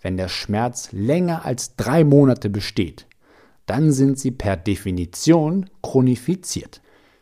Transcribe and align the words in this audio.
wenn 0.00 0.16
der 0.16 0.28
Schmerz 0.28 0.90
länger 0.92 1.44
als 1.44 1.76
drei 1.76 2.04
Monate 2.04 2.50
besteht, 2.50 3.06
dann 3.66 3.92
sind 3.92 4.18
sie 4.18 4.30
per 4.30 4.56
Definition 4.56 5.68
chronifiziert. 5.82 6.80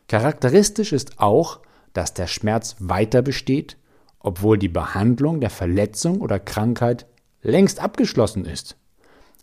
Charakteristisch 0.09 0.93
ist 0.93 1.19
auch, 1.19 1.61
dass 1.93 2.15
der 2.15 2.27
Schmerz 2.27 2.77
weiter 2.79 3.23
besteht, 3.23 3.77
obwohl 4.21 4.59
die 4.59 4.69
Behandlung 4.69 5.41
der 5.41 5.51
Verletzung 5.51 6.21
oder 6.21 6.39
Krankheit 6.39 7.07
längst 7.43 7.81
abgeschlossen 7.81 8.45
ist. 8.45 8.77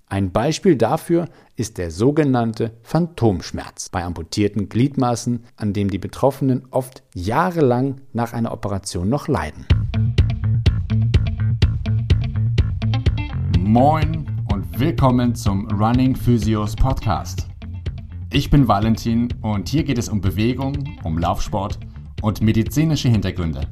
Ein 0.07 0.31
Beispiel 0.31 0.75
dafür 0.75 1.27
ist 1.55 1.77
der 1.77 1.89
sogenannte 1.89 2.71
Phantomschmerz 2.83 3.89
bei 3.89 4.03
amputierten 4.03 4.69
Gliedmaßen, 4.69 5.43
an 5.55 5.73
dem 5.73 5.89
die 5.89 5.97
Betroffenen 5.97 6.67
oft 6.69 7.01
jahrelang 7.15 8.01
nach 8.11 8.33
einer 8.33 8.51
Operation 8.51 9.09
noch 9.09 9.27
leiden. 9.27 9.65
Moin 13.73 14.27
und 14.53 14.79
willkommen 14.79 15.33
zum 15.33 15.67
Running 15.71 16.15
Physios 16.15 16.75
Podcast. 16.75 17.47
Ich 18.31 18.51
bin 18.51 18.67
Valentin 18.67 19.29
und 19.41 19.67
hier 19.67 19.83
geht 19.83 19.97
es 19.97 20.09
um 20.09 20.21
Bewegung, 20.21 20.75
um 21.03 21.17
Laufsport 21.17 21.79
und 22.21 22.39
medizinische 22.43 23.09
Hintergründe. 23.09 23.67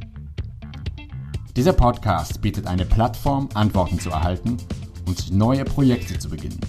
Dieser 1.55 1.74
Podcast 1.74 2.41
bietet 2.41 2.66
eine 2.66 2.84
Plattform, 2.84 3.48
Antworten 3.54 4.00
zu 4.00 4.10
erhalten 4.10 4.58
und 5.05 5.32
neue 5.32 5.66
Projekte 5.66 6.18
zu 6.18 6.30
beginnen. 6.32 6.60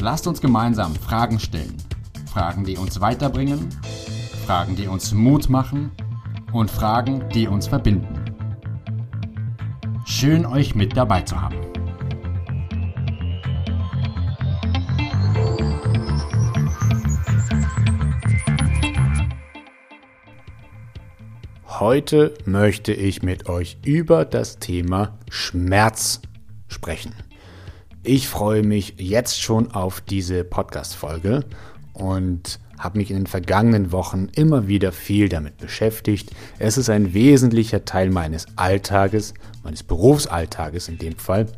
Lasst 0.00 0.26
uns 0.26 0.40
gemeinsam 0.40 0.96
Fragen 0.96 1.38
stellen. 1.38 1.76
Fragen, 2.26 2.64
die 2.64 2.76
uns 2.76 3.00
weiterbringen, 3.00 3.68
Fragen, 4.44 4.74
die 4.74 4.88
uns 4.88 5.14
Mut 5.14 5.48
machen 5.48 5.92
und 6.52 6.72
Fragen, 6.72 7.22
die 7.32 7.46
uns 7.46 7.68
verbinden. 7.68 8.18
Schön 10.04 10.44
euch 10.44 10.74
mit 10.74 10.96
dabei 10.96 11.20
zu 11.22 11.40
haben. 11.40 11.73
Heute 21.86 22.32
möchte 22.46 22.94
ich 22.94 23.22
mit 23.22 23.46
euch 23.46 23.76
über 23.84 24.24
das 24.24 24.58
Thema 24.58 25.18
Schmerz 25.28 26.22
sprechen. 26.66 27.12
Ich 28.02 28.26
freue 28.26 28.62
mich 28.62 28.94
jetzt 28.96 29.42
schon 29.42 29.70
auf 29.70 30.00
diese 30.00 30.44
Podcast-Folge 30.44 31.44
und 31.92 32.58
habe 32.78 32.96
mich 32.96 33.10
in 33.10 33.18
den 33.18 33.26
vergangenen 33.26 33.92
Wochen 33.92 34.30
immer 34.34 34.66
wieder 34.66 34.92
viel 34.92 35.28
damit 35.28 35.58
beschäftigt. 35.58 36.30
Es 36.58 36.78
ist 36.78 36.88
ein 36.88 37.12
wesentlicher 37.12 37.84
Teil 37.84 38.08
meines 38.08 38.46
Alltages, 38.56 39.34
meines 39.62 39.82
Berufsalltages 39.82 40.88
in 40.88 40.96
dem 40.96 41.18
Fall. 41.18 41.48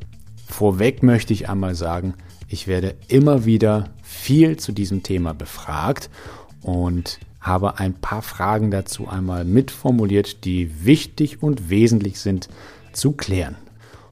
Vorweg 0.49 1.05
möchte 1.05 1.35
ich 1.35 1.49
einmal 1.49 1.77
sagen, 1.77 2.15
ich 2.49 2.67
werde 2.67 2.97
immer 3.07 3.45
wieder 3.45 3.91
viel 4.03 4.57
zu 4.57 4.73
diesem 4.73 5.05
Thema 5.05 5.35
befragt 5.35 6.11
und 6.63 7.21
habe 7.47 7.79
ein 7.79 7.95
paar 7.95 8.23
Fragen 8.23 8.71
dazu 8.71 9.09
einmal 9.09 9.45
mitformuliert, 9.45 10.45
die 10.45 10.85
wichtig 10.85 11.43
und 11.43 11.71
wesentlich 11.71 12.21
sind 12.21 12.49
zu 12.93 13.13
klären. 13.13 13.57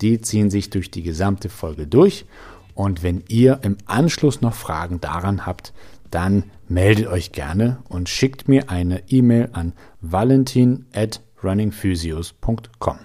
Die 0.00 0.20
ziehen 0.20 0.50
sich 0.50 0.70
durch 0.70 0.90
die 0.90 1.02
gesamte 1.02 1.48
Folge 1.48 1.86
durch 1.86 2.27
und 2.74 3.02
wenn 3.02 3.24
ihr 3.28 3.60
im 3.62 3.77
Anschluss 3.86 4.40
noch 4.40 4.55
Fragen 4.55 5.00
daran 5.00 5.46
habt, 5.46 5.72
dann 6.10 6.44
meldet 6.68 7.06
euch 7.06 7.32
gerne 7.32 7.78
und 7.88 8.08
schickt 8.08 8.48
mir 8.48 8.70
eine 8.70 9.02
E-Mail 9.08 9.50
an 9.52 9.72
valentin 10.00 10.86
at 10.92 11.20
runningphysios.com. 11.42 12.98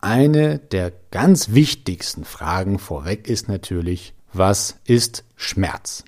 Eine 0.00 0.58
der 0.58 0.92
ganz 1.10 1.52
wichtigsten 1.52 2.24
Fragen 2.24 2.78
vorweg 2.78 3.26
ist 3.26 3.48
natürlich, 3.48 4.14
was 4.32 4.78
ist 4.84 5.24
Schmerz? 5.34 6.04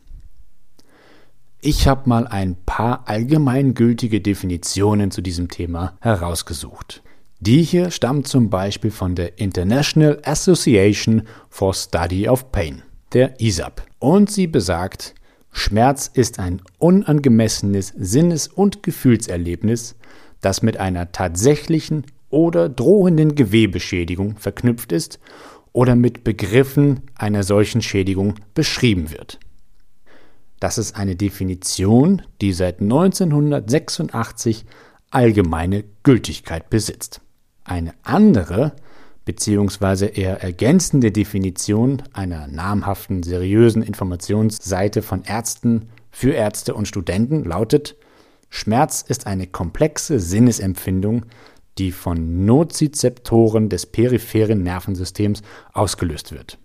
Ich 1.60 1.88
habe 1.88 2.08
mal 2.08 2.26
ein 2.26 2.56
paar 2.80 3.02
allgemeingültige 3.04 4.22
Definitionen 4.22 5.10
zu 5.10 5.20
diesem 5.20 5.48
Thema 5.48 5.98
herausgesucht. 6.00 7.02
Die 7.38 7.62
hier 7.62 7.90
stammt 7.90 8.26
zum 8.26 8.48
Beispiel 8.48 8.90
von 8.90 9.14
der 9.14 9.38
International 9.38 10.18
Association 10.24 11.24
for 11.50 11.74
Study 11.74 12.26
of 12.26 12.50
Pain, 12.52 12.80
der 13.12 13.38
ISAP. 13.38 13.82
Und 13.98 14.30
sie 14.30 14.46
besagt, 14.46 15.14
Schmerz 15.52 16.10
ist 16.14 16.38
ein 16.38 16.62
unangemessenes 16.78 17.92
Sinnes- 17.98 18.48
und 18.48 18.82
Gefühlserlebnis, 18.82 19.96
das 20.40 20.62
mit 20.62 20.78
einer 20.78 21.12
tatsächlichen 21.12 22.06
oder 22.30 22.70
drohenden 22.70 23.34
Gewebeschädigung 23.34 24.38
verknüpft 24.38 24.90
ist 24.92 25.20
oder 25.72 25.96
mit 25.96 26.24
Begriffen 26.24 27.02
einer 27.14 27.42
solchen 27.42 27.82
Schädigung 27.82 28.36
beschrieben 28.54 29.10
wird. 29.10 29.38
Das 30.60 30.78
ist 30.78 30.94
eine 30.94 31.16
Definition, 31.16 32.22
die 32.40 32.52
seit 32.52 32.80
1986 32.80 34.66
allgemeine 35.10 35.84
Gültigkeit 36.02 36.70
besitzt. 36.70 37.20
Eine 37.64 37.94
andere 38.02 38.72
beziehungsweise 39.24 40.06
eher 40.06 40.42
ergänzende 40.42 41.12
Definition 41.12 42.02
einer 42.12 42.46
namhaften, 42.46 43.22
seriösen 43.22 43.82
Informationsseite 43.82 45.02
von 45.02 45.22
Ärzten 45.24 45.88
für 46.10 46.32
Ärzte 46.32 46.74
und 46.74 46.88
Studenten 46.88 47.44
lautet 47.44 47.96
Schmerz 48.48 49.04
ist 49.06 49.28
eine 49.28 49.46
komplexe 49.46 50.18
Sinnesempfindung, 50.18 51.26
die 51.78 51.92
von 51.92 52.44
Nozizeptoren 52.44 53.68
des 53.68 53.86
peripheren 53.86 54.64
Nervensystems 54.64 55.42
ausgelöst 55.72 56.32
wird. 56.32 56.58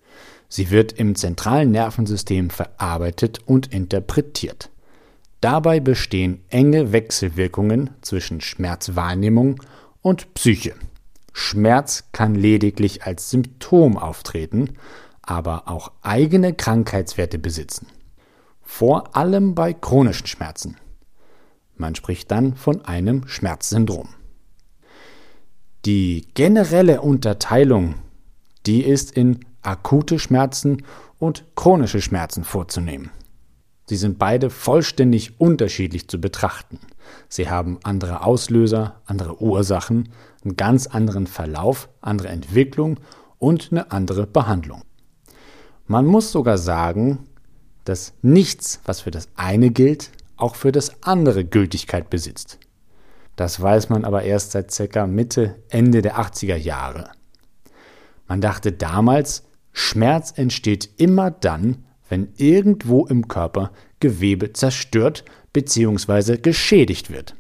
Sie 0.48 0.70
wird 0.70 0.94
im 0.94 1.16
zentralen 1.16 1.72
Nervensystem 1.72 2.50
verarbeitet 2.50 3.40
und 3.46 3.74
interpretiert. 3.74 4.70
Dabei 5.42 5.80
bestehen 5.80 6.44
enge 6.50 6.92
Wechselwirkungen 6.92 7.92
zwischen 8.02 8.42
Schmerzwahrnehmung 8.42 9.62
und 10.02 10.34
Psyche. 10.34 10.74
Schmerz 11.34 12.06
kann 12.14 12.34
lediglich 12.34 13.04
als 13.04 13.30
Symptom 13.30 13.98
auftreten, 13.98 14.78
aber 15.22 15.68
auch 15.68 15.92
eigene 16.02 16.54
Krankheitswerte 16.54 17.38
besitzen. 17.38 17.88
Vor 18.62 19.16
allem 19.16 19.54
bei 19.54 19.74
chronischen 19.74 20.28
Schmerzen. 20.28 20.78
Man 21.76 21.94
spricht 21.94 22.32
dann 22.32 22.56
von 22.56 22.86
einem 22.86 23.28
Schmerzsyndrom. 23.28 24.10
Die 25.86 26.28
generelle 26.34 27.02
Unterteilung, 27.02 27.96
die 28.66 28.82
ist 28.82 29.12
in 29.12 29.46
akute 29.66 30.20
Schmerzen 30.20 30.84
und 31.20 31.46
chronische 31.56 32.02
Schmerzen 32.02 32.44
vorzunehmen. 32.44 33.10
Sie 33.88 33.98
sind 33.98 34.18
beide 34.18 34.50
vollständig 34.50 35.40
unterschiedlich 35.40 36.08
zu 36.08 36.20
betrachten. 36.20 36.80
Sie 37.30 37.50
haben 37.50 37.80
andere 37.84 38.24
Auslöser, 38.24 39.02
andere 39.06 39.42
Ursachen, 39.42 40.10
einen 40.44 40.56
ganz 40.56 40.88
anderen 40.88 41.28
Verlauf, 41.28 41.90
andere 42.02 42.30
Entwicklung 42.30 43.00
und 43.38 43.70
eine 43.72 43.92
andere 43.92 44.26
Behandlung. 44.26 44.82
Man 45.88 46.06
muss 46.06 46.32
sogar 46.32 46.58
sagen, 46.58 47.28
dass 47.84 48.14
nichts, 48.24 48.80
was 48.86 49.02
für 49.02 49.12
das 49.12 49.30
eine 49.36 49.70
gilt, 49.70 50.12
auch 50.36 50.56
für 50.56 50.72
das 50.72 51.04
andere 51.04 51.46
Gültigkeit 51.46 52.10
besitzt. 52.10 52.58
Das 53.36 53.62
weiß 53.62 53.90
man 53.90 54.04
aber 54.06 54.24
erst 54.24 54.52
seit 54.52 54.76
ca. 54.92 55.06
Mitte, 55.06 55.56
Ende 55.70 56.02
der 56.02 56.18
80er 56.18 56.56
Jahre. 56.56 57.12
Man 58.28 58.42
dachte 58.42 58.72
damals, 58.72 59.44
Schmerz 59.78 60.32
entsteht 60.36 60.90
immer 60.98 61.30
dann, 61.30 61.84
wenn 62.08 62.30
irgendwo 62.38 63.06
im 63.06 63.28
Körper 63.28 63.72
Gewebe 64.00 64.54
zerstört 64.54 65.26
bzw. 65.52 66.38
geschädigt 66.38 67.12
wird. 67.12 67.36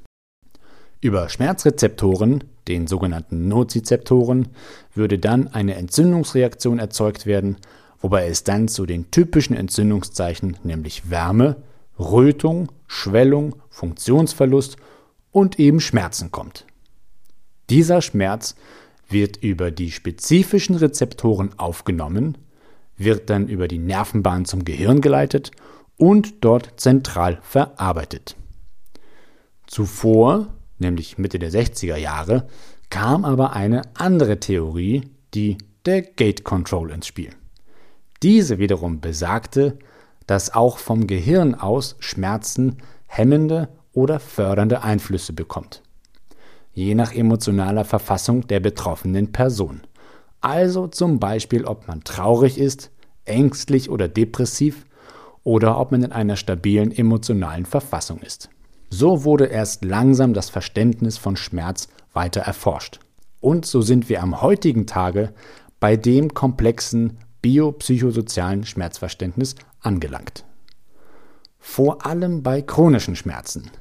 Über 1.00 1.29
Schmerzrezeptoren, 1.29 2.44
den 2.68 2.88
sogenannten 2.88 3.47
Nozizeptoren, 3.47 4.50
würde 4.94 5.18
dann 5.18 5.47
eine 5.47 5.75
Entzündungsreaktion 5.75 6.78
erzeugt 6.78 7.25
werden, 7.25 7.56
wobei 8.01 8.27
es 8.27 8.44
dann 8.44 8.68
zu 8.68 8.86
den 8.86 9.12
typischen 9.12 9.56
Entzündungszeichen, 9.56 10.57
nämlich 10.63 11.09
Wärme, 11.09 11.56
Rötung, 11.98 12.69
Schwellung, 12.86 13.56
Funktionsverlust 13.69 14.75
und 15.31 15.57
eben 15.57 15.80
Schmerzen 15.80 16.31
kommt. 16.31 16.65
Dieser 17.69 18.01
Schmerz 18.01 18.56
wird 19.10 19.38
über 19.38 19.72
die 19.72 19.92
spezifischen 19.92 20.75
Rezeptoren 20.75 21.52
aufgenommen, 21.57 22.38
wird 22.98 23.30
dann 23.30 23.48
über 23.48 23.68
die 23.68 23.78
Nervenbahn 23.78 24.46
zum 24.46 24.66
Gehirn 24.66 25.02
geleitet 25.02 25.52
und 25.98 26.44
dort 26.44 26.74
zentral 26.78 27.40
verarbeitet. 27.42 28.36
Zuvor, 29.68 30.48
nämlich 30.80 31.18
Mitte 31.18 31.40
der 31.40 31.52
60er 31.52 31.98
Jahre, 31.98 32.48
kam 32.90 33.25
aber 33.25 33.54
eine 33.54 33.81
andere 33.96 34.40
Theorie, 34.40 35.10
die 35.34 35.57
der 35.86 36.02
Gate 36.02 36.44
Control 36.44 36.92
ins 36.92 37.07
Spiel. 37.07 37.31
Diese 38.24 38.57
wiederum 38.60 39.02
besagte, 39.02 39.78
dass 40.25 40.54
auch 40.54 40.78
vom 40.78 41.07
Gehirn 41.07 41.54
aus 41.54 41.96
Schmerzen 42.00 42.78
hemmende 43.07 43.69
oder 43.94 44.19
fördernde 44.19 44.81
Einflüsse 44.84 45.34
bekommt 45.34 45.84
je 46.75 46.94
nach 46.94 47.16
emotionaler 47.16 47.86
Verfassung 47.86 48.45
der 48.48 48.60
betroffenen 48.60 49.31
Person. 49.31 49.81
Also 50.42 50.88
zum 50.88 51.19
Beispiel, 51.19 51.66
ob 51.66 51.88
man 51.88 52.04
traurig 52.04 52.60
ist, 52.60 52.92
ängstlich 53.24 53.89
oder 53.89 54.07
depressiv 54.07 54.86
oder 55.44 55.80
ob 55.80 55.92
man 55.92 56.04
in 56.04 56.12
einer 56.12 56.36
stabilen 56.36 56.92
emotionalen 56.92 57.66
Verfassung 57.66 58.19
ist. 58.19 58.50
So 58.89 59.24
wurde 59.24 59.45
erst 59.45 59.83
langsam 59.83 60.33
das 60.33 60.50
Verständnis 60.50 61.18
von 61.18 61.38
Schmerz 61.38 61.88
weiter 62.13 62.42
erforscht. 62.42 63.00
Und 63.39 63.66
so 63.66 63.81
sind 63.81 64.10
wir 64.10 64.21
am 64.21 64.42
heutigen 64.42 64.86
Tage 64.86 65.33
bei 65.80 65.95
dem 65.95 66.33
komplexen 66.33 67.18
biopsychosozialen 67.42 68.66
Schmerzverständnis 68.66 69.56
angelangt. 69.80 70.45
Vor 71.60 72.06
allem 72.06 72.44
bei 72.44 72.62
chronischen 72.62 73.16
Schmerzen. 73.16 73.71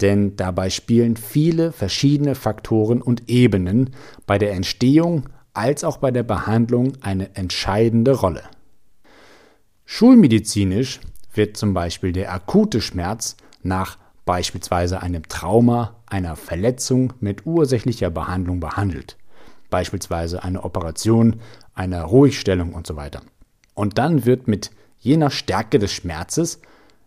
Denn 0.00 0.36
dabei 0.36 0.70
spielen 0.70 1.16
viele 1.16 1.72
verschiedene 1.72 2.34
Faktoren 2.34 3.00
und 3.00 3.28
Ebenen 3.28 3.90
bei 4.26 4.38
der 4.38 4.52
Entstehung 4.52 5.28
als 5.54 5.84
auch 5.84 5.96
bei 5.96 6.10
der 6.10 6.22
Behandlung 6.22 6.92
eine 7.00 7.34
entscheidende 7.34 8.12
Rolle. 8.12 8.42
Schulmedizinisch 9.86 11.00
wird 11.32 11.56
zum 11.56 11.72
Beispiel 11.72 12.12
der 12.12 12.32
akute 12.32 12.80
Schmerz 12.80 13.36
nach 13.62 13.98
beispielsweise 14.26 15.00
einem 15.00 15.28
Trauma, 15.28 15.96
einer 16.06 16.36
Verletzung 16.36 17.12
mit 17.20 17.46
ursächlicher 17.46 18.10
Behandlung 18.10 18.60
behandelt, 18.60 19.16
beispielsweise 19.70 20.42
eine 20.42 20.64
Operation, 20.64 21.40
einer 21.74 22.02
Ruhigstellung 22.02 22.74
und 22.74 22.86
so 22.86 22.96
weiter. 22.96 23.22
Und 23.74 23.98
dann 23.98 24.26
wird 24.26 24.48
mit 24.48 24.70
je 24.98 25.16
nach 25.16 25.32
Stärke 25.32 25.78
des 25.78 25.92
Schmerzes 25.92 26.60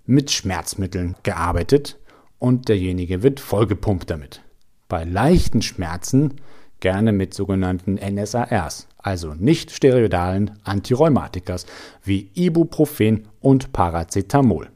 mit 0.05 0.31
Schmerzmitteln 0.31 1.15
gearbeitet 1.23 1.97
und 2.39 2.69
derjenige 2.69 3.21
wird 3.21 3.39
vollgepumpt 3.39 4.09
damit. 4.09 4.41
Bei 4.87 5.03
leichten 5.03 5.61
Schmerzen 5.61 6.35
gerne 6.79 7.11
mit 7.11 7.33
sogenannten 7.33 7.95
NSARs, 7.95 8.87
also 8.97 9.35
nicht 9.35 9.71
steroidalen 9.71 10.57
Antirheumatikers 10.63 11.65
wie 12.03 12.31
Ibuprofen 12.33 13.27
und 13.41 13.71
Paracetamol 13.73 14.69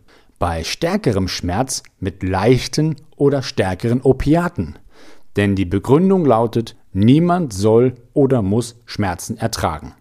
bei 0.43 0.65
stärkerem 0.65 1.29
Schmerz 1.29 1.83
mit 2.01 2.21
leichten 2.21 2.97
oder 3.15 3.41
stärkeren 3.41 4.01
Opiaten. 4.01 4.77
Denn 5.37 5.55
die 5.55 5.63
Begründung 5.63 6.25
lautet, 6.25 6.75
niemand 6.91 7.53
soll 7.53 7.93
oder 8.11 8.41
muss 8.41 8.75
Schmerzen 8.85 9.37
ertragen. 9.37 9.93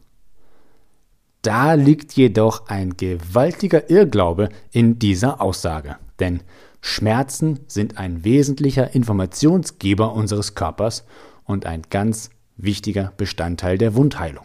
Da 1.42 1.74
liegt 1.74 2.14
jedoch 2.14 2.66
ein 2.66 2.96
gewaltiger 2.96 3.88
Irrglaube 3.88 4.48
in 4.72 4.98
dieser 4.98 5.40
Aussage, 5.40 5.94
denn 6.18 6.40
Schmerzen 6.84 7.60
sind 7.68 7.96
ein 7.96 8.24
wesentlicher 8.24 8.94
Informationsgeber 8.94 10.12
unseres 10.12 10.54
Körpers 10.54 11.06
und 11.44 11.64
ein 11.64 11.82
ganz 11.88 12.28
wichtiger 12.56 13.12
Bestandteil 13.16 13.78
der 13.78 13.94
Wundheilung. 13.94 14.44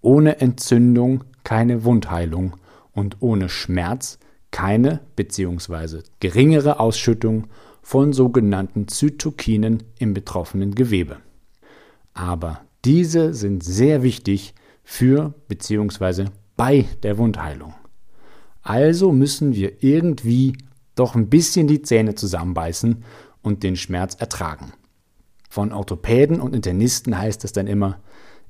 Ohne 0.00 0.40
Entzündung 0.40 1.24
keine 1.44 1.84
Wundheilung 1.84 2.56
und 2.92 3.18
ohne 3.20 3.50
Schmerz 3.50 4.18
keine 4.50 5.00
bzw. 5.16 6.00
geringere 6.18 6.80
Ausschüttung 6.80 7.48
von 7.82 8.14
sogenannten 8.14 8.88
Zytokinen 8.88 9.82
im 9.98 10.14
betroffenen 10.14 10.74
Gewebe. 10.74 11.18
Aber 12.14 12.62
diese 12.86 13.34
sind 13.34 13.62
sehr 13.62 14.02
wichtig 14.02 14.54
für 14.82 15.34
bzw. 15.48 16.26
bei 16.56 16.86
der 17.02 17.18
Wundheilung. 17.18 17.74
Also 18.62 19.12
müssen 19.12 19.54
wir 19.54 19.84
irgendwie 19.84 20.56
doch 20.96 21.14
ein 21.14 21.28
bisschen 21.28 21.68
die 21.68 21.82
Zähne 21.82 22.16
zusammenbeißen 22.16 23.04
und 23.42 23.62
den 23.62 23.76
Schmerz 23.76 24.16
ertragen. 24.16 24.72
Von 25.48 25.72
Orthopäden 25.72 26.40
und 26.40 26.54
Internisten 26.54 27.16
heißt 27.16 27.44
es 27.44 27.52
dann 27.52 27.68
immer, 27.68 28.00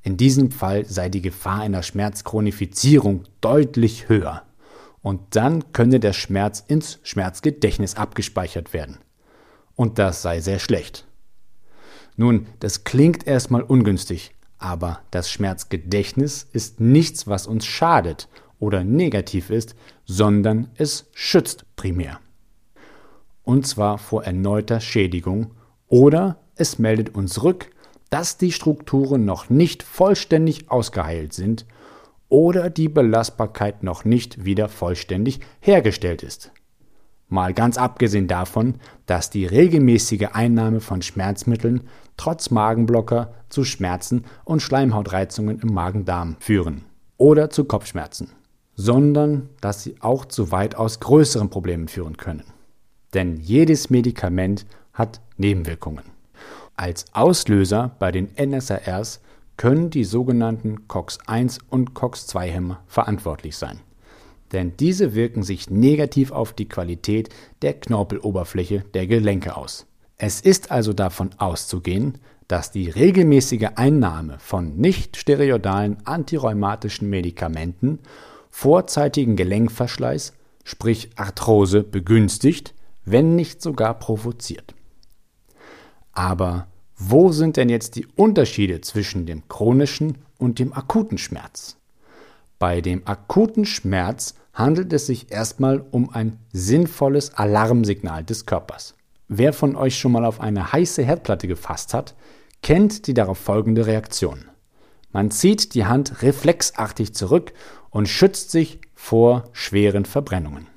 in 0.01 0.17
diesem 0.17 0.51
Fall 0.51 0.85
sei 0.85 1.09
die 1.09 1.21
Gefahr 1.21 1.61
einer 1.61 1.83
Schmerzchronifizierung 1.83 3.23
deutlich 3.41 4.09
höher 4.09 4.43
und 5.01 5.21
dann 5.35 5.71
könne 5.73 5.99
der 5.99 6.13
Schmerz 6.13 6.63
ins 6.67 6.99
Schmerzgedächtnis 7.03 7.95
abgespeichert 7.95 8.73
werden. 8.73 8.97
Und 9.75 9.99
das 9.99 10.21
sei 10.21 10.41
sehr 10.41 10.59
schlecht. 10.59 11.05
Nun, 12.15 12.47
das 12.59 12.83
klingt 12.83 13.27
erstmal 13.27 13.61
ungünstig, 13.61 14.33
aber 14.57 15.01
das 15.11 15.29
Schmerzgedächtnis 15.29 16.47
ist 16.51 16.79
nichts, 16.79 17.27
was 17.27 17.45
uns 17.45 17.65
schadet 17.65 18.27
oder 18.59 18.83
negativ 18.83 19.51
ist, 19.51 19.75
sondern 20.05 20.71
es 20.75 21.05
schützt 21.13 21.65
primär. 21.75 22.19
Und 23.47 23.65
zwar 23.65 23.97
vor 23.97 24.25
erneuter 24.25 24.81
Schädigung 24.81 25.51
oder 25.87 26.35
es 26.57 26.79
meldet 26.79 27.15
uns 27.15 27.43
rück, 27.43 27.69
dass 28.09 28.37
die 28.37 28.51
Strukturen 28.51 29.23
noch 29.23 29.49
nicht 29.49 29.83
vollständig 29.83 30.69
ausgeheilt 30.69 31.31
sind 31.31 31.65
oder 32.27 32.69
die 32.69 32.89
Belastbarkeit 32.89 33.83
noch 33.83 34.03
nicht 34.03 34.43
wieder 34.43 34.67
vollständig 34.67 35.39
hergestellt 35.61 36.23
ist. 36.23 36.51
Mal 37.29 37.53
ganz 37.53 37.77
abgesehen 37.77 38.27
davon, 38.27 38.79
dass 39.05 39.29
die 39.29 39.45
regelmäßige 39.45 40.27
Einnahme 40.33 40.81
von 40.81 41.01
Schmerzmitteln 41.01 41.87
trotz 42.17 42.49
Magenblocker 42.49 43.33
zu 43.47 43.63
Schmerzen 43.63 44.25
und 44.43 44.61
Schleimhautreizungen 44.61 45.61
im 45.61 45.73
Magen-Darm 45.73 46.35
führen 46.41 46.83
oder 47.15 47.49
zu 47.49 47.63
Kopfschmerzen, 47.63 48.29
sondern 48.75 49.47
dass 49.61 49.83
sie 49.83 49.95
auch 50.01 50.25
zu 50.25 50.51
weitaus 50.51 50.99
größeren 50.99 51.49
Problemen 51.49 51.87
führen 51.87 52.17
können. 52.17 52.43
Denn 53.13 53.37
jedes 53.37 53.89
Medikament 53.89 54.65
hat 54.93 55.21
Nebenwirkungen. 55.37 56.03
Als 56.75 57.05
Auslöser 57.13 57.95
bei 57.99 58.11
den 58.11 58.29
NSARs 58.39 59.21
können 59.57 59.89
die 59.89 60.03
sogenannten 60.03 60.87
COX-1 60.87 61.59
und 61.69 61.93
COX-2-Hämmer 61.95 62.81
verantwortlich 62.85 63.57
sein. 63.57 63.79
Denn 64.51 64.77
diese 64.77 65.15
wirken 65.15 65.43
sich 65.43 65.69
negativ 65.69 66.31
auf 66.31 66.53
die 66.53 66.69
Qualität 66.69 67.29
der 67.61 67.73
Knorpeloberfläche 67.73 68.85
der 68.93 69.07
Gelenke 69.07 69.57
aus. 69.57 69.87
Es 70.17 70.41
ist 70.41 70.71
also 70.71 70.93
davon 70.93 71.31
auszugehen, 71.37 72.19
dass 72.47 72.71
die 72.71 72.89
regelmäßige 72.89 73.69
Einnahme 73.75 74.37
von 74.39 74.77
nicht 74.77 75.17
steroidalen 75.17 75.97
antirheumatischen 76.05 77.09
Medikamenten 77.09 77.99
vorzeitigen 78.49 79.35
Gelenkverschleiß, 79.35 80.33
sprich 80.63 81.09
Arthrose, 81.17 81.83
begünstigt, 81.83 82.73
wenn 83.07 83.35
nicht 83.35 83.61
sogar 83.61 83.93
provoziert. 83.97 84.75
Aber 86.11 86.67
wo 86.97 87.31
sind 87.31 87.57
denn 87.57 87.69
jetzt 87.69 87.95
die 87.95 88.05
Unterschiede 88.05 88.81
zwischen 88.81 89.25
dem 89.25 89.47
chronischen 89.47 90.17
und 90.37 90.59
dem 90.59 90.73
akuten 90.73 91.17
Schmerz? 91.17 91.77
Bei 92.59 92.81
dem 92.81 93.07
akuten 93.07 93.65
Schmerz 93.65 94.33
handelt 94.53 94.91
es 94.91 95.05
sich 95.05 95.31
erstmal 95.31 95.85
um 95.91 96.09
ein 96.09 96.39
sinnvolles 96.51 97.33
Alarmsignal 97.35 98.23
des 98.23 98.45
Körpers. 98.45 98.95
Wer 99.27 99.53
von 99.53 99.75
euch 99.75 99.97
schon 99.97 100.11
mal 100.11 100.25
auf 100.25 100.41
eine 100.41 100.73
heiße 100.73 101.03
Herdplatte 101.03 101.47
gefasst 101.47 101.93
hat, 101.93 102.15
kennt 102.61 103.07
die 103.07 103.13
darauf 103.13 103.37
folgende 103.37 103.85
Reaktion. 103.85 104.45
Man 105.11 105.31
zieht 105.31 105.75
die 105.75 105.85
Hand 105.85 106.21
reflexartig 106.23 107.13
zurück 107.13 107.53
und 107.89 108.09
schützt 108.09 108.51
sich 108.51 108.81
vor 108.95 109.45
schweren 109.53 110.05
Verbrennungen. 110.05 110.67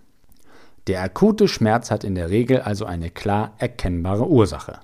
Der 0.86 1.02
akute 1.02 1.46
Schmerz 1.46 1.90
hat 1.90 2.04
in 2.04 2.14
der 2.14 2.30
Regel 2.30 2.60
also 2.60 2.84
eine 2.84 3.10
klar 3.10 3.54
erkennbare 3.58 4.26
Ursache. 4.28 4.80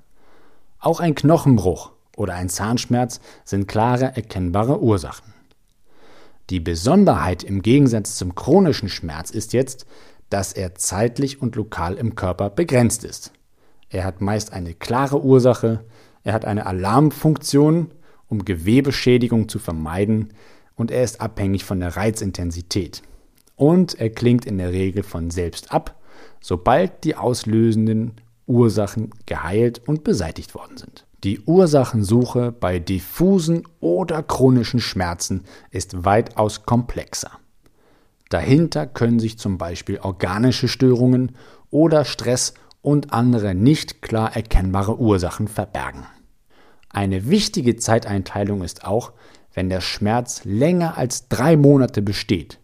Auch 0.79 1.01
ein 1.01 1.15
Knochenbruch 1.15 1.93
oder 2.17 2.35
ein 2.35 2.49
Zahnschmerz 2.49 3.21
sind 3.45 3.67
klare 3.67 4.15
erkennbare 4.15 4.81
Ursachen. 4.81 5.35
Die 6.51 6.61
Besonderheit 6.61 7.43
im 7.43 7.63
Gegensatz 7.63 8.17
zum 8.17 8.35
chronischen 8.35 8.89
Schmerz 8.89 9.31
ist 9.31 9.53
jetzt, 9.53 9.87
dass 10.31 10.53
er 10.53 10.75
zeitlich 10.75 11.41
und 11.41 11.57
lokal 11.57 11.95
im 11.95 12.15
Körper 12.15 12.51
begrenzt 12.51 13.05
ist. 13.05 13.33
Er 13.89 14.05
hat 14.05 14.21
meist 14.21 14.53
eine 14.53 14.75
klare 14.75 15.23
Ursache, 15.23 15.85
er 16.25 16.33
hat 16.33 16.45
eine 16.45 16.67
Alarmfunktion, 16.67 17.93
um 18.29 18.45
Gewebeschädigung 18.45 19.49
zu 19.49 19.59
vermeiden, 19.59 20.33
und 20.75 20.91
er 20.91 21.03
ist 21.03 21.21
abhängig 21.21 21.65
von 21.65 21.81
der 21.81 21.97
Reizintensität. 21.97 23.03
Und 23.57 23.99
er 23.99 24.11
klingt 24.11 24.45
in 24.45 24.59
der 24.59 24.73
Regel 24.73 25.03
von 25.03 25.31
selbst 25.31 25.73
ab, 25.73 26.01
sobald 26.41 27.05
die 27.05 27.17
auslösenden 27.17 28.13
Ursachen 28.47 29.11
geheilt 29.27 29.81
und 29.87 30.05
beseitigt 30.05 30.55
worden 30.55 30.77
sind. 30.77 31.07
Die 31.25 31.41
Ursachensuche 31.41 32.53
bei 32.53 32.79
diffusen 32.79 33.67
oder 33.81 34.23
chronischen 34.23 34.81
Schmerzen 34.81 35.45
ist 35.71 36.05
weitaus 36.05 36.65
komplexer. 36.67 37.33
Dahinter 38.29 38.87
können 38.87 39.19
sich 39.19 39.39
zum 39.39 39.59
Beispiel 39.59 39.99
organische 39.99 40.69
Störungen 40.69 41.37
oder 41.71 42.05
Stress 42.05 42.55
und 42.83 43.13
andere 43.13 43.55
nicht 43.55 44.03
klar 44.03 44.37
erkennbare 44.37 44.99
Ursachen 44.99 45.49
verbergen. 45.49 46.07
Eine 46.91 47.29
wichtige 47.29 47.77
Zeiteinteilung 47.77 48.63
ist 48.63 48.85
auch, 48.85 49.13
wenn 49.53 49.69
der 49.69 49.81
Schmerz 49.81 50.45
länger 50.45 50.97
als 50.97 51.29
drei 51.29 51.57
Monate 51.57 52.03
besteht, 52.03 52.59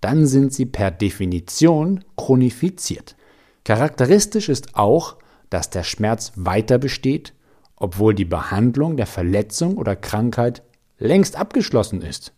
dann 0.00 0.26
sind 0.26 0.52
sie 0.52 0.66
per 0.66 0.90
Definition 0.90 2.04
chronifiziert. 2.16 3.16
Charakteristisch 3.64 4.48
ist 4.48 4.74
auch, 4.76 5.16
dass 5.50 5.70
der 5.70 5.82
Schmerz 5.82 6.32
weiter 6.36 6.78
besteht, 6.78 7.34
obwohl 7.76 8.14
die 8.14 8.24
Behandlung 8.24 8.96
der 8.96 9.06
Verletzung 9.06 9.76
oder 9.76 9.96
Krankheit 9.96 10.62
längst 10.98 11.36
abgeschlossen 11.36 12.02
ist. 12.02 12.32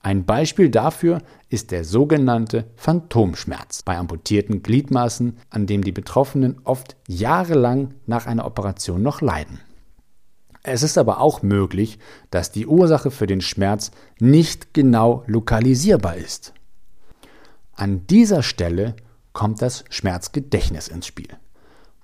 Ein 0.00 0.24
Beispiel 0.24 0.68
dafür 0.68 1.22
ist 1.48 1.70
der 1.70 1.84
sogenannte 1.84 2.64
Phantomschmerz 2.74 3.82
bei 3.82 3.96
amputierten 3.96 4.62
Gliedmaßen, 4.62 5.38
an 5.48 5.66
dem 5.66 5.84
die 5.84 5.92
Betroffenen 5.92 6.60
oft 6.64 6.96
jahrelang 7.06 7.94
nach 8.06 8.26
einer 8.26 8.44
Operation 8.44 9.02
noch 9.02 9.20
leiden. 9.20 9.60
Es 10.64 10.82
ist 10.82 10.98
aber 10.98 11.20
auch 11.20 11.42
möglich, 11.42 11.98
dass 12.30 12.50
die 12.50 12.66
Ursache 12.66 13.10
für 13.10 13.26
den 13.26 13.40
Schmerz 13.40 13.92
nicht 14.18 14.74
genau 14.74 15.22
lokalisierbar 15.26 16.16
ist. 16.16 16.52
An 17.74 18.06
dieser 18.06 18.42
Stelle 18.42 18.94
kommt 19.32 19.62
das 19.62 19.84
Schmerzgedächtnis 19.88 20.88
ins 20.88 21.06
Spiel. 21.06 21.28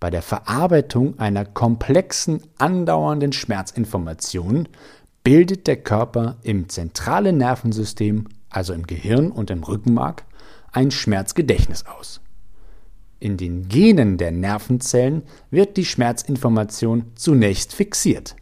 Bei 0.01 0.11
der 0.11 0.23
Verarbeitung 0.23 1.19
einer 1.19 1.45
komplexen, 1.45 2.43
andauernden 2.57 3.33
Schmerzinformation 3.33 4.69
bildet 5.25 5.67
der 5.67 5.77
Körper 5.77 6.37
im 6.43 6.69
zentralen 6.69 7.37
Nervensystem, 7.37 8.29
also 8.49 8.73
im 8.73 8.87
Gehirn 8.87 9.31
und 9.31 9.51
im 9.51 9.63
Rückenmark, 9.63 10.25
ein 10.73 10.91
Schmerzgedächtnis 10.91 11.85
aus. 11.87 12.21
In 13.21 13.37
den 13.37 13.69
Genen 13.69 14.17
der 14.17 14.31
Nervenzellen 14.31 15.23
wird 15.51 15.77
die 15.77 15.85
Schmerzinformation 15.85 17.13
zunächst 17.17 17.75
fixiert. 17.75 18.37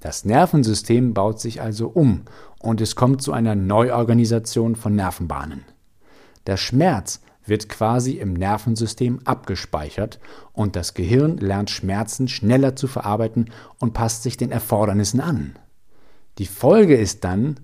Das 0.00 0.24
Nervensystem 0.24 1.14
baut 1.14 1.40
sich 1.40 1.62
also 1.62 1.88
um 1.88 2.22
und 2.58 2.80
es 2.80 2.94
kommt 2.94 3.22
zu 3.22 3.32
einer 3.32 3.54
Neuorganisation 3.54 4.76
von 4.76 4.94
Nervenbahnen. 4.94 5.64
Der 6.46 6.56
Schmerz 6.56 7.20
wird 7.44 7.68
quasi 7.68 8.12
im 8.12 8.32
Nervensystem 8.32 9.20
abgespeichert 9.24 10.20
und 10.52 10.76
das 10.76 10.94
Gehirn 10.94 11.38
lernt 11.38 11.70
Schmerzen 11.70 12.28
schneller 12.28 12.76
zu 12.76 12.86
verarbeiten 12.86 13.50
und 13.78 13.92
passt 13.92 14.22
sich 14.22 14.36
den 14.36 14.52
Erfordernissen 14.52 15.20
an. 15.20 15.56
Die 16.38 16.46
Folge 16.46 16.96
ist 16.96 17.24
dann, 17.24 17.60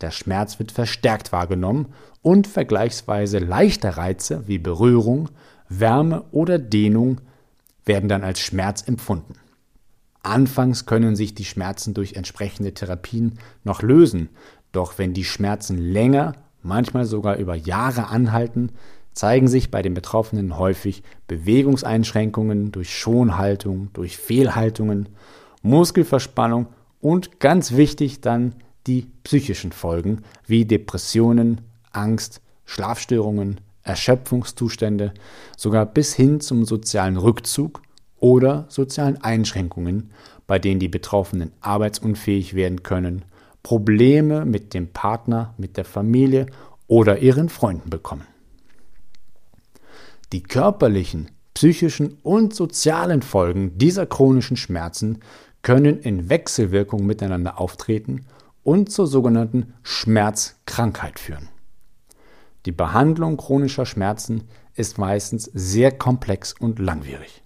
der 0.00 0.10
Schmerz 0.10 0.58
wird 0.58 0.72
verstärkt 0.72 1.32
wahrgenommen 1.32 1.94
und 2.20 2.46
vergleichsweise 2.46 3.38
leichte 3.38 3.96
Reize 3.96 4.48
wie 4.48 4.58
Berührung, 4.58 5.28
Wärme 5.68 6.24
oder 6.32 6.58
Dehnung 6.58 7.20
werden 7.84 8.08
dann 8.08 8.24
als 8.24 8.40
Schmerz 8.40 8.86
empfunden. 8.86 9.34
Anfangs 10.22 10.86
können 10.86 11.16
sich 11.16 11.34
die 11.34 11.44
Schmerzen 11.44 11.94
durch 11.94 12.14
entsprechende 12.14 12.74
Therapien 12.74 13.38
noch 13.64 13.82
lösen, 13.82 14.28
doch 14.70 14.98
wenn 14.98 15.14
die 15.14 15.24
Schmerzen 15.24 15.78
länger, 15.78 16.34
manchmal 16.62 17.04
sogar 17.04 17.36
über 17.36 17.54
Jahre 17.54 18.08
anhalten, 18.08 18.70
zeigen 19.12 19.48
sich 19.48 19.70
bei 19.70 19.82
den 19.82 19.94
Betroffenen 19.94 20.58
häufig 20.58 21.02
Bewegungseinschränkungen 21.28 22.72
durch 22.72 22.96
Schonhaltung, 22.96 23.90
durch 23.92 24.16
Fehlhaltungen, 24.16 25.08
Muskelverspannung 25.62 26.68
und 27.00 27.40
ganz 27.40 27.72
wichtig 27.72 28.20
dann 28.20 28.54
die 28.86 29.06
psychischen 29.22 29.72
Folgen 29.72 30.22
wie 30.46 30.64
Depressionen, 30.64 31.60
Angst, 31.92 32.40
Schlafstörungen, 32.64 33.60
Erschöpfungszustände, 33.82 35.12
sogar 35.56 35.86
bis 35.86 36.14
hin 36.14 36.40
zum 36.40 36.64
sozialen 36.64 37.16
Rückzug 37.16 37.82
oder 38.18 38.66
sozialen 38.68 39.22
Einschränkungen, 39.22 40.10
bei 40.46 40.58
denen 40.58 40.80
die 40.80 40.88
Betroffenen 40.88 41.52
arbeitsunfähig 41.60 42.54
werden 42.54 42.82
können, 42.82 43.24
Probleme 43.62 44.44
mit 44.44 44.74
dem 44.74 44.88
Partner, 44.88 45.54
mit 45.56 45.76
der 45.76 45.84
Familie 45.84 46.46
oder 46.86 47.18
ihren 47.18 47.48
Freunden 47.48 47.90
bekommen. 47.90 48.26
Die 50.32 50.42
körperlichen, 50.42 51.30
psychischen 51.54 52.18
und 52.22 52.54
sozialen 52.54 53.22
Folgen 53.22 53.76
dieser 53.78 54.06
chronischen 54.06 54.56
Schmerzen 54.56 55.18
können 55.62 56.00
in 56.00 56.28
Wechselwirkung 56.28 57.06
miteinander 57.06 57.60
auftreten 57.60 58.26
und 58.62 58.90
zur 58.90 59.06
sogenannten 59.06 59.74
Schmerzkrankheit 59.82 61.18
führen. 61.18 61.48
Die 62.64 62.72
Behandlung 62.72 63.36
chronischer 63.36 63.86
Schmerzen 63.86 64.44
ist 64.74 64.98
meistens 64.98 65.50
sehr 65.52 65.92
komplex 65.92 66.54
und 66.58 66.78
langwierig. 66.78 67.41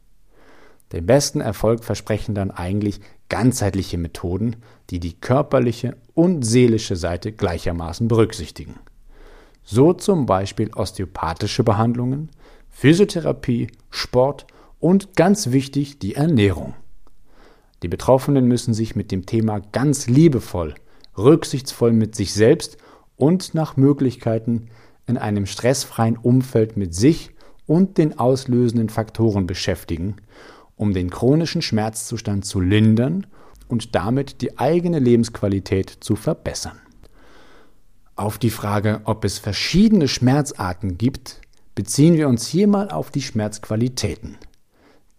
Den 0.93 1.07
besten 1.07 1.40
Erfolg 1.40 1.85
versprechen 1.85 2.35
dann 2.35 2.50
eigentlich 2.50 3.00
ganzheitliche 3.28 3.99
Methoden, 3.99 4.57
die 4.90 5.00
die 5.00 5.14
körperliche 5.14 5.97
und 6.14 6.45
seelische 6.45 6.97
Seite 6.97 7.33
gleichermaßen 7.33 8.07
berücksichtigen. 8.07 8.76
So 9.64 9.93
zum 9.93 10.26
Beispiel 10.26 10.71
osteopathische 10.75 11.64
Behandlungen, 11.64 12.31
Physiotherapie, 12.71 13.69
Sport 13.90 14.47
und 14.78 15.16
ganz 15.16 15.50
wichtig 15.50 15.99
die 15.99 16.14
Ernährung. 16.14 16.75
Die 17.83 17.88
Betroffenen 17.88 18.47
müssen 18.47 18.75
sich 18.75 18.95
mit 18.95 19.11
dem 19.11 19.26
Thema 19.26 19.61
ganz 19.73 20.07
liebevoll, 20.07 20.75
rücksichtsvoll 21.19 21.93
mit 21.93 22.14
sich 22.14 22.33
selbst 22.33 22.76
und 23.16 23.55
nach 23.55 23.76
Möglichkeiten 23.76 24.69
in 25.07 25.19
einem 25.19 25.47
stressfreien 25.47 26.16
Umfeld 26.16 26.76
mit 26.76 26.95
sich 26.95 27.31
und 27.66 27.99
den 27.99 28.19
auslösenden 28.19 28.88
Faktoren 28.88 29.47
beschäftigen, 29.47 30.16
um 30.76 30.92
den 30.92 31.11
chronischen 31.11 31.62
Schmerzzustand 31.62 32.45
zu 32.45 32.61
lindern 32.61 33.26
und 33.68 33.95
damit 33.95 34.42
die 34.42 34.59
eigene 34.59 34.99
Lebensqualität 34.99 35.90
zu 36.00 36.16
verbessern. 36.16 36.78
Auf 38.14 38.38
die 38.38 38.50
Frage, 38.50 39.00
ob 39.04 39.25
es 39.25 39.38
verschiedene 39.38 40.09
Schmerzarten 40.09 40.97
gibt, 40.97 41.40
beziehen 41.75 42.14
wir 42.14 42.28
uns 42.28 42.47
hier 42.47 42.68
mal 42.68 42.90
auf 42.90 43.11
die 43.11 43.23
Schmerzqualitäten. 43.23 44.38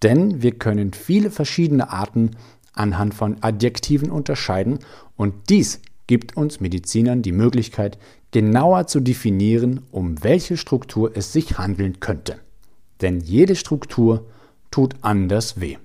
Denn 0.03 0.41
wir 0.41 0.53
können 0.53 0.93
viele 0.93 1.29
verschiedene 1.29 1.91
Arten 1.91 2.31
anhand 2.73 3.13
von 3.13 3.37
Adjektiven 3.41 4.11
unterscheiden 4.11 4.79
und 5.15 5.49
dies 5.49 5.81
gibt 6.07 6.37
uns 6.37 6.59
Medizinern 6.59 7.21
die 7.21 7.31
Möglichkeit, 7.31 7.97
genauer 8.31 8.87
zu 8.87 8.99
definieren, 8.99 9.81
um 9.91 10.23
welche 10.23 10.57
Struktur 10.57 11.11
es 11.15 11.33
sich 11.33 11.57
handeln 11.57 11.99
könnte. 11.99 12.39
Denn 13.01 13.19
jede 13.19 13.55
Struktur 13.55 14.25
tut 14.71 14.95
anders 15.01 15.59
weh. 15.59 15.77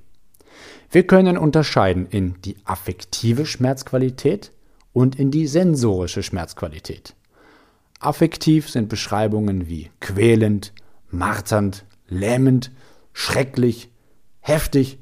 Wir 0.90 1.06
können 1.06 1.38
unterscheiden 1.38 2.06
in 2.06 2.34
die 2.42 2.56
affektive 2.64 3.46
Schmerzqualität 3.46 4.52
und 4.92 5.18
in 5.18 5.30
die 5.30 5.46
sensorische 5.46 6.22
Schmerzqualität. 6.22 7.14
Affektiv 7.98 8.68
sind 8.68 8.88
Beschreibungen 8.88 9.68
wie 9.68 9.90
quälend, 10.00 10.72
marternd, 11.08 11.84
lähmend, 12.08 12.72
schrecklich, 13.12 13.90
heftig 14.40 14.98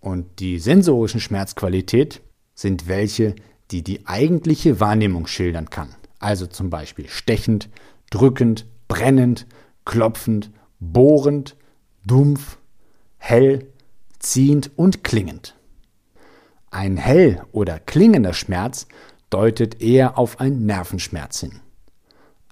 und 0.00 0.40
die 0.40 0.58
sensorischen 0.58 1.20
Schmerzqualität 1.20 2.20
sind 2.54 2.88
welche, 2.88 3.34
die 3.70 3.82
die 3.82 4.06
eigentliche 4.06 4.80
Wahrnehmung 4.80 5.26
schildern 5.26 5.70
kann. 5.70 5.94
Also 6.18 6.46
zum 6.46 6.70
Beispiel 6.70 7.08
stechend, 7.08 7.70
drückend, 8.10 8.66
brennend, 8.88 9.46
klopfend, 9.84 10.50
bohrend, 10.80 11.56
dumpf, 12.04 12.58
hell, 13.24 13.66
ziehend 14.18 14.70
und 14.76 15.04
klingend. 15.04 15.54
Ein 16.70 16.96
hell 16.96 17.42
oder 17.52 17.78
klingender 17.78 18.32
Schmerz 18.32 18.86
deutet 19.30 19.80
eher 19.80 20.18
auf 20.18 20.40
einen 20.40 20.66
Nervenschmerz 20.66 21.40
hin 21.40 21.60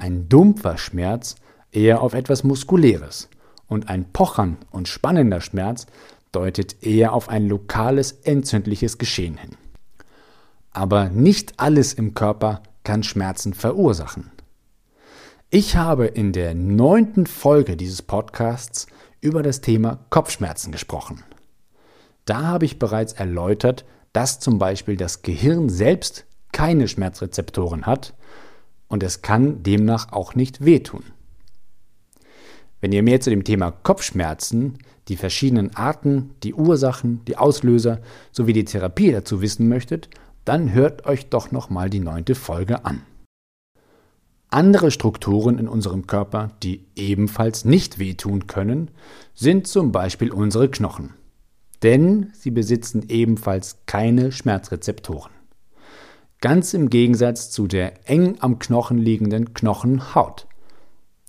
ein 0.02 0.28
dumpfer 0.28 0.78
Schmerz 0.78 1.36
eher 1.70 2.02
auf 2.02 2.12
etwas 2.12 2.42
Muskuläres 2.42 3.28
und 3.68 3.88
ein 3.88 4.12
Pochern 4.12 4.58
und 4.70 4.88
spannender 4.88 5.40
Schmerz 5.40 5.86
deutet 6.32 6.82
eher 6.82 7.12
auf 7.12 7.28
ein 7.28 7.48
lokales 7.48 8.12
entzündliches 8.24 8.98
Geschehen 8.98 9.36
hin. 9.36 9.56
Aber 10.72 11.08
nicht 11.08 11.60
alles 11.60 11.92
im 11.92 12.14
Körper 12.14 12.62
kann 12.82 13.04
Schmerzen 13.04 13.54
verursachen. 13.54 14.32
Ich 15.50 15.76
habe 15.76 16.06
in 16.06 16.32
der 16.32 16.54
neunten 16.54 17.26
Folge 17.26 17.76
dieses 17.76 18.02
Podcasts 18.02 18.88
über 19.22 19.42
das 19.42 19.62
Thema 19.62 20.04
Kopfschmerzen 20.10 20.70
gesprochen. 20.72 21.22
Da 22.26 22.42
habe 22.42 22.66
ich 22.66 22.78
bereits 22.78 23.14
erläutert, 23.14 23.86
dass 24.12 24.38
zum 24.38 24.58
Beispiel 24.58 24.96
das 24.96 25.22
Gehirn 25.22 25.70
selbst 25.70 26.26
keine 26.52 26.86
Schmerzrezeptoren 26.86 27.86
hat 27.86 28.12
und 28.88 29.02
es 29.02 29.22
kann 29.22 29.62
demnach 29.62 30.12
auch 30.12 30.34
nicht 30.34 30.64
wehtun. 30.64 31.04
Wenn 32.82 32.92
ihr 32.92 33.02
mehr 33.02 33.20
zu 33.20 33.30
dem 33.30 33.44
Thema 33.44 33.70
Kopfschmerzen, 33.70 34.78
die 35.08 35.16
verschiedenen 35.16 35.74
Arten, 35.74 36.34
die 36.42 36.52
Ursachen, 36.52 37.24
die 37.26 37.36
Auslöser 37.36 38.00
sowie 38.32 38.52
die 38.52 38.64
Therapie 38.64 39.12
dazu 39.12 39.40
wissen 39.40 39.68
möchtet, 39.68 40.10
dann 40.44 40.72
hört 40.72 41.06
euch 41.06 41.28
doch 41.28 41.52
nochmal 41.52 41.88
die 41.88 42.00
neunte 42.00 42.34
Folge 42.34 42.84
an. 42.84 43.02
Andere 44.52 44.90
Strukturen 44.90 45.58
in 45.58 45.68
unserem 45.68 46.06
Körper, 46.06 46.50
die 46.62 46.86
ebenfalls 46.94 47.64
nicht 47.64 47.98
wehtun 47.98 48.46
können, 48.46 48.90
sind 49.34 49.66
zum 49.66 49.92
Beispiel 49.92 50.30
unsere 50.30 50.70
Knochen. 50.70 51.14
Denn 51.82 52.30
sie 52.34 52.50
besitzen 52.50 53.06
ebenfalls 53.08 53.78
keine 53.86 54.30
Schmerzrezeptoren 54.30 55.32
ganz 56.42 56.74
im 56.74 56.90
Gegensatz 56.90 57.50
zu 57.50 57.66
der 57.66 58.10
eng 58.10 58.36
am 58.40 58.58
Knochen 58.58 58.98
liegenden 58.98 59.54
Knochenhaut. 59.54 60.46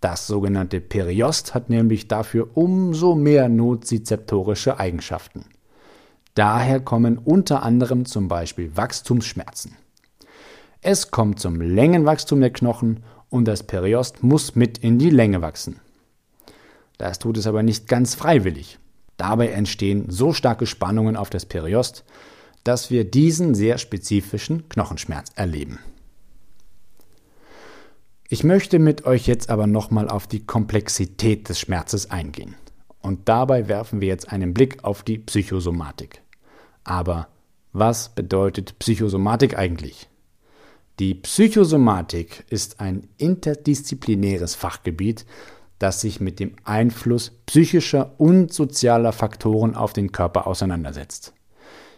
Das 0.02 0.28
sogenannte 0.28 0.82
Periost 0.82 1.54
hat 1.54 1.70
nämlich 1.70 2.10
dafür 2.10 2.58
umso 2.58 3.16
mehr 3.16 3.48
nozizeptorische 3.48 4.80
Eigenschaften. 4.80 5.46
Daher 6.34 6.82
kommen 6.82 7.20
unter 7.20 7.64
anderem 7.64 8.06
zum 8.06 8.28
Beispiel 8.28 8.76
Wachstumsschmerzen. 8.76 9.78
Es 10.82 11.12
kommt 11.12 11.40
zum 11.40 11.62
Längenwachstum 11.62 12.42
der 12.42 12.50
Knochen 12.50 13.04
und 13.34 13.46
das 13.46 13.64
Periost 13.64 14.22
muss 14.22 14.56
mit 14.56 14.78
in 14.78 15.00
die 15.00 15.10
Länge 15.10 15.42
wachsen. 15.42 15.80
Das 17.00 17.18
tut 17.18 17.36
es 17.38 17.48
aber 17.48 17.64
nicht 17.64 17.88
ganz 17.88 18.14
freiwillig. 18.14 18.78
Dabei 19.18 19.50
entstehen 19.50 20.06
so 20.10 20.34
starke 20.34 20.68
Spannungen 20.68 21.18
auf 21.18 21.32
das 21.32 21.48
Periost, 21.48 22.06
dass 22.64 22.92
wir 22.92 23.10
diesen 23.10 23.56
sehr 23.56 23.80
spezifischen 23.80 24.70
Knochenschmerz 24.70 25.32
erleben. 25.36 25.80
Ich 28.30 28.44
möchte 28.44 28.78
mit 28.78 29.06
euch 29.08 29.26
jetzt 29.26 29.50
aber 29.50 29.66
nochmal 29.66 30.10
auf 30.10 30.28
die 30.28 30.46
Komplexität 30.46 31.50
des 31.50 31.60
Schmerzes 31.60 32.12
eingehen. 32.12 32.54
Und 33.02 33.28
dabei 33.28 33.68
werfen 33.68 34.00
wir 34.00 34.10
jetzt 34.10 34.32
einen 34.32 34.54
Blick 34.54 34.84
auf 34.84 35.02
die 35.02 35.18
Psychosomatik. 35.18 36.22
Aber 36.84 37.30
was 37.72 38.10
bedeutet 38.10 38.78
Psychosomatik 38.78 39.58
eigentlich? 39.58 40.08
Die 41.00 41.16
Psychosomatik 41.16 42.46
ist 42.50 42.80
ein 42.80 43.08
interdisziplinäres 43.18 44.54
Fachgebiet, 44.54 45.26
das 45.80 46.02
sich 46.02 46.20
mit 46.20 46.40
dem 46.40 46.56
Einfluss 46.64 47.32
psychischer 47.48 48.14
und 48.20 48.54
sozialer 48.54 49.12
Faktoren 49.12 49.76
auf 49.76 49.94
den 49.94 50.12
Körper 50.12 50.46
auseinandersetzt. 50.46 51.34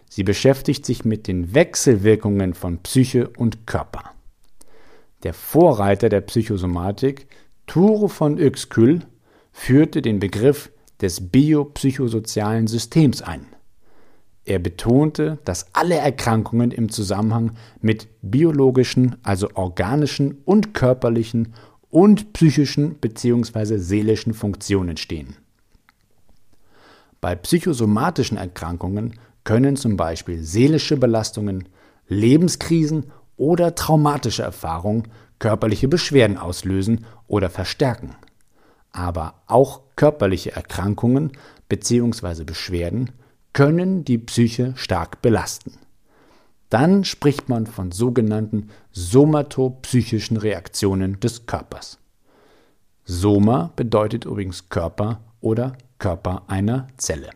Sie 0.10 0.24
beschäftigt 0.24 0.86
sich 0.86 1.04
mit 1.04 1.28
den 1.28 1.54
Wechselwirkungen 1.54 2.54
von 2.54 2.78
Psyche 2.80 3.28
und 3.30 3.68
Körper. 3.68 4.12
Der 5.24 5.34
Vorreiter 5.34 6.08
der 6.08 6.22
Psychosomatik, 6.22 7.28
Ture 7.68 8.08
von 8.08 8.40
Uexküll, 8.40 9.02
führte 9.52 10.02
den 10.02 10.20
Begriff 10.20 10.72
des 11.02 11.30
biopsychosozialen 11.32 12.68
Systems 12.68 13.22
ein. 13.22 13.55
Er 14.46 14.60
betonte, 14.60 15.40
dass 15.44 15.74
alle 15.74 15.96
Erkrankungen 15.96 16.70
im 16.70 16.90
Zusammenhang 16.90 17.54
mit 17.82 18.08
biologischen, 18.22 19.16
also 19.24 19.50
organischen 19.56 20.38
und 20.46 20.76
körperlichen 20.76 21.54
und 21.90 22.34
psychischen 22.34 22.96
bzw. 22.96 23.78
seelischen 23.78 24.36
Funktionen 24.36 24.98
stehen. 24.98 25.36
Bei 27.22 27.36
psychosomatischen 27.36 28.38
Erkrankungen 28.38 29.16
können 29.44 29.78
zum 29.78 29.98
Beispiel 29.98 30.44
seelische 30.44 30.98
Belastungen, 30.98 31.68
Lebenskrisen 32.08 33.12
oder 33.38 33.74
traumatische 33.74 34.44
Erfahrungen 34.44 35.08
körperliche 35.40 35.88
Beschwerden 35.88 36.38
auslösen 36.38 37.06
oder 37.28 37.50
verstärken. 37.50 38.16
Aber 38.92 39.42
auch 39.48 39.82
körperliche 39.96 40.52
Erkrankungen 40.52 41.32
bzw. 41.68 42.44
Beschwerden 42.44 43.12
können 43.56 44.04
die 44.04 44.18
Psyche 44.18 44.74
stark 44.76 45.22
belasten. 45.22 45.80
Dann 46.70 47.06
spricht 47.06 47.48
man 47.48 47.68
von 47.68 47.94
sogenannten 47.94 48.70
somatopsychischen 48.92 50.36
Reaktionen 50.36 51.22
des 51.22 51.46
Körpers. 51.46 51.98
Soma 53.06 53.72
bedeutet 53.78 54.26
übrigens 54.26 54.68
Körper 54.68 55.22
oder 55.40 55.78
Körper 56.00 56.44
einer 56.48 56.90
Zelle. 56.98 57.30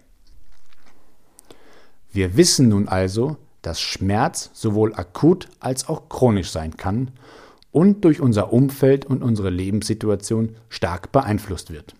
Wir 2.12 2.36
wissen 2.36 2.68
nun 2.68 2.90
also, 2.90 3.38
dass 3.62 3.80
Schmerz 3.80 4.50
sowohl 4.52 4.94
akut 4.96 5.48
als 5.62 5.88
auch 5.88 6.10
chronisch 6.10 6.52
sein 6.52 6.76
kann 6.76 7.12
und 7.72 8.04
durch 8.04 8.20
unser 8.20 8.52
Umfeld 8.52 9.06
und 9.06 9.24
unsere 9.24 9.52
Lebenssituation 9.52 10.58
stark 10.68 11.14
beeinflusst 11.14 11.72
wird. 11.72 11.96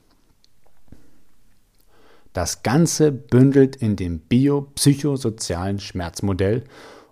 Das 2.34 2.64
Ganze 2.64 3.12
bündelt 3.12 3.76
in 3.76 3.96
dem 3.96 4.20
biopsychosozialen 4.20 5.80
Schmerzmodell 5.80 6.64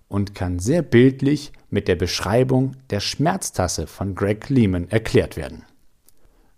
und 0.07 0.35
kann 0.35 0.59
sehr 0.59 0.81
bildlich 0.81 1.51
mit 1.69 1.87
der 1.87 1.95
Beschreibung 1.95 2.75
der 2.89 2.99
Schmerztasse 2.99 3.87
von 3.87 4.15
Greg 4.15 4.49
Lehman 4.49 4.89
erklärt 4.89 5.35
werden. 5.35 5.63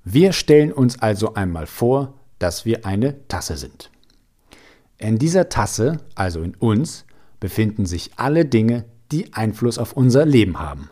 Wir 0.03 0.33
stellen 0.33 0.71
uns 0.71 1.01
also 1.01 1.33
einmal 1.33 1.67
vor, 1.67 2.13
dass 2.37 2.65
wir 2.65 2.85
eine 2.85 3.27
Tasse 3.27 3.57
sind. 3.57 3.91
In 4.98 5.17
dieser 5.17 5.50
Tasse, 5.50 5.98
also 6.15 6.41
in 6.41 6.55
uns, 6.55 7.05
befinden 7.39 7.85
sich 7.85 8.11
alle 8.17 8.45
Dinge, 8.45 8.85
die 9.11 9.33
Einfluss 9.33 9.77
auf 9.77 9.93
unser 9.93 10.25
Leben 10.25 10.59
haben. 10.59 10.89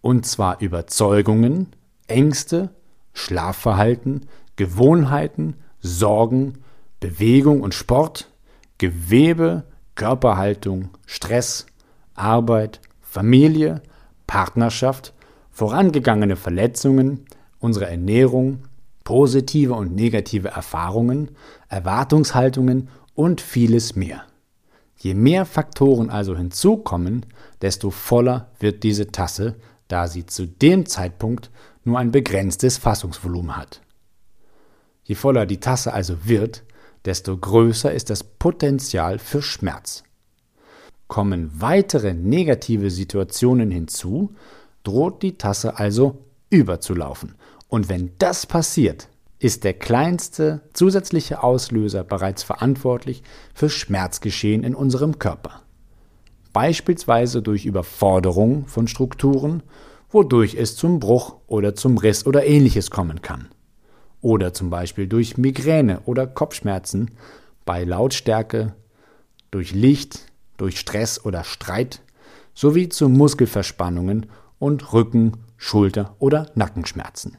Und 0.00 0.26
zwar 0.26 0.60
Überzeugungen, 0.60 1.68
Ängste, 2.06 2.70
Schlafverhalten, 3.12 4.26
Gewohnheiten, 4.56 5.54
Sorgen, 5.80 6.64
Bewegung 7.00 7.60
und 7.60 7.74
Sport, 7.74 8.30
Gewebe, 8.78 9.64
Körperhaltung, 9.94 10.90
Stress, 11.06 11.66
Arbeit, 12.14 12.80
Familie, 13.00 13.82
Partnerschaft, 14.26 15.14
vorangegangene 15.50 16.36
Verletzungen, 16.36 17.24
unsere 17.58 17.86
Ernährung, 17.86 18.64
positive 19.04 19.74
und 19.74 19.94
negative 19.94 20.48
Erfahrungen, 20.48 21.30
Erwartungshaltungen 21.68 22.88
und 23.14 23.40
vieles 23.40 23.96
mehr. 23.96 24.24
Je 24.96 25.14
mehr 25.14 25.44
Faktoren 25.44 26.10
also 26.10 26.36
hinzukommen, 26.36 27.26
desto 27.62 27.90
voller 27.90 28.50
wird 28.58 28.82
diese 28.82 29.12
Tasse, 29.12 29.56
da 29.88 30.08
sie 30.08 30.26
zu 30.26 30.46
dem 30.46 30.86
Zeitpunkt 30.86 31.50
nur 31.84 31.98
ein 31.98 32.10
begrenztes 32.10 32.78
Fassungsvolumen 32.78 33.56
hat. 33.56 33.80
Je 35.04 35.14
voller 35.14 35.46
die 35.46 35.60
Tasse 35.60 35.92
also 35.92 36.24
wird, 36.24 36.64
desto 37.06 37.36
größer 37.36 37.92
ist 37.92 38.10
das 38.10 38.24
Potenzial 38.24 39.18
für 39.18 39.40
Schmerz. 39.40 40.02
Kommen 41.06 41.50
weitere 41.60 42.14
negative 42.14 42.90
Situationen 42.90 43.70
hinzu, 43.70 44.34
droht 44.82 45.22
die 45.22 45.38
Tasse 45.38 45.78
also 45.78 46.24
überzulaufen. 46.50 47.36
Und 47.68 47.88
wenn 47.88 48.10
das 48.18 48.46
passiert, 48.46 49.08
ist 49.38 49.64
der 49.64 49.74
kleinste 49.74 50.62
zusätzliche 50.72 51.42
Auslöser 51.42 52.02
bereits 52.02 52.42
verantwortlich 52.42 53.22
für 53.54 53.70
Schmerzgeschehen 53.70 54.64
in 54.64 54.74
unserem 54.74 55.18
Körper. 55.18 55.62
Beispielsweise 56.52 57.42
durch 57.42 57.66
Überforderung 57.66 58.66
von 58.66 58.88
Strukturen, 58.88 59.62
wodurch 60.10 60.54
es 60.54 60.74
zum 60.74 60.98
Bruch 61.00 61.36
oder 61.46 61.74
zum 61.74 61.98
Riss 61.98 62.26
oder 62.26 62.46
ähnliches 62.46 62.90
kommen 62.90 63.22
kann 63.22 63.48
oder 64.26 64.52
zum 64.52 64.70
Beispiel 64.70 65.06
durch 65.06 65.38
Migräne 65.38 66.00
oder 66.04 66.26
Kopfschmerzen, 66.26 67.12
bei 67.64 67.84
Lautstärke, 67.84 68.74
durch 69.52 69.72
Licht, 69.72 70.32
durch 70.56 70.80
Stress 70.80 71.24
oder 71.24 71.44
Streit 71.44 72.02
sowie 72.52 72.88
zu 72.88 73.08
Muskelverspannungen 73.08 74.26
und 74.58 74.92
Rücken-, 74.92 75.36
Schulter- 75.56 76.16
oder 76.18 76.50
Nackenschmerzen. 76.56 77.36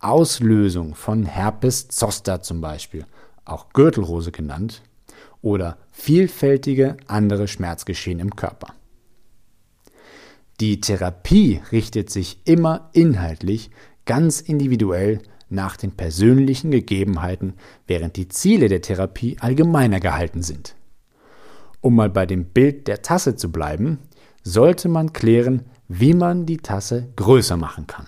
Auslösung 0.00 0.96
von 0.96 1.24
Herpes 1.24 1.86
zoster 1.86 2.42
zum 2.42 2.60
Beispiel, 2.60 3.06
auch 3.44 3.68
Gürtelrose 3.72 4.32
genannt, 4.32 4.82
oder 5.42 5.78
vielfältige 5.92 6.96
andere 7.06 7.46
Schmerzgeschehen 7.46 8.18
im 8.18 8.34
Körper. 8.34 8.74
Die 10.58 10.80
Therapie 10.80 11.60
richtet 11.70 12.10
sich 12.10 12.40
immer 12.46 12.90
inhaltlich 12.94 13.70
ganz 14.06 14.40
individuell 14.40 15.20
nach 15.50 15.76
den 15.76 15.92
persönlichen 15.92 16.70
Gegebenheiten, 16.70 17.54
während 17.86 18.16
die 18.16 18.28
Ziele 18.28 18.68
der 18.68 18.82
Therapie 18.82 19.36
allgemeiner 19.40 20.00
gehalten 20.00 20.42
sind. 20.42 20.74
Um 21.80 21.94
mal 21.94 22.10
bei 22.10 22.26
dem 22.26 22.46
Bild 22.46 22.88
der 22.88 23.02
Tasse 23.02 23.36
zu 23.36 23.52
bleiben, 23.52 23.98
sollte 24.42 24.88
man 24.88 25.12
klären, 25.12 25.62
wie 25.88 26.14
man 26.14 26.46
die 26.46 26.58
Tasse 26.58 27.08
größer 27.16 27.56
machen 27.56 27.86
kann. 27.86 28.06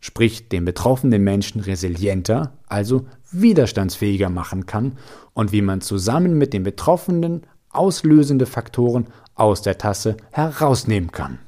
Sprich, 0.00 0.48
den 0.48 0.64
betroffenen 0.64 1.22
Menschen 1.24 1.60
resilienter, 1.60 2.52
also 2.66 3.06
widerstandsfähiger 3.30 4.30
machen 4.30 4.66
kann 4.66 4.96
und 5.34 5.52
wie 5.52 5.62
man 5.62 5.80
zusammen 5.80 6.38
mit 6.38 6.52
den 6.52 6.62
Betroffenen 6.62 7.42
auslösende 7.70 8.46
Faktoren 8.46 9.08
aus 9.34 9.62
der 9.62 9.78
Tasse 9.78 10.16
herausnehmen 10.30 11.10
kann. 11.10 11.40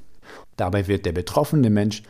Dabei 0.57 0.89
wird 0.89 1.07
der 1.07 1.13
betroffene 1.13 1.71
Mensch 1.71 2.03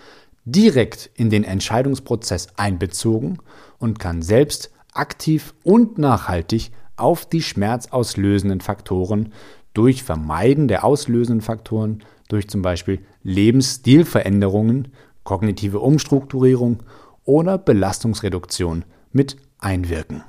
direkt 0.45 1.11
in 1.15 1.31
den 1.31 1.45
Entscheidungsprozess 1.45 2.49
einbezogen 2.57 3.39
und 3.79 3.99
kann 3.99 4.23
selbst 4.23 4.71
aktiv 4.93 5.55
und 5.63 5.99
nachhaltig 5.99 6.71
auf 6.97 7.27
die 7.27 7.43
schmerzauslösenden 7.43 8.61
Faktoren 8.61 9.33
durch 9.75 10.03
Vermeiden 10.03 10.69
der 10.69 10.85
auslösenden 10.85 11.41
Faktoren, 11.41 12.03
durch 12.29 12.49
zum 12.49 12.63
Beispiel 12.63 13.01
Lebensstilveränderungen, 13.23 14.89
kognitive 15.25 15.79
Umstrukturierung 15.79 16.83
oder 17.25 17.59
Belastungsreduktion 17.59 18.85
mit 19.13 19.37
einwirken. 19.59 20.25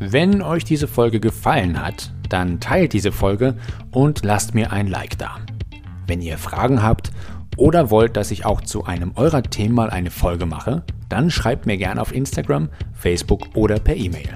Wenn 0.00 0.42
euch 0.42 0.64
diese 0.64 0.88
Folge 0.88 1.20
gefallen 1.20 1.80
hat, 1.80 2.12
dann 2.28 2.60
teilt 2.60 2.92
diese 2.92 3.12
Folge 3.12 3.56
und 3.90 4.24
lasst 4.24 4.54
mir 4.54 4.72
ein 4.72 4.88
Like 4.88 5.16
da. 5.18 5.38
Wenn 6.06 6.20
ihr 6.20 6.38
Fragen 6.38 6.82
habt 6.82 7.12
oder 7.56 7.90
wollt, 7.90 8.16
dass 8.16 8.30
ich 8.30 8.44
auch 8.44 8.60
zu 8.60 8.84
einem 8.84 9.12
eurer 9.16 9.42
Themen 9.42 9.74
mal 9.74 9.90
eine 9.90 10.10
Folge 10.10 10.46
mache, 10.46 10.82
dann 11.08 11.30
schreibt 11.30 11.66
mir 11.66 11.76
gerne 11.76 12.00
auf 12.00 12.14
Instagram, 12.14 12.68
Facebook 12.94 13.54
oder 13.54 13.78
per 13.78 13.96
E-Mail. 13.96 14.34